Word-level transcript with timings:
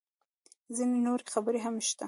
_ځينې 0.75 0.99
نورې 1.07 1.25
خبرې 1.33 1.59
هم 1.65 1.75
شته. 1.87 1.99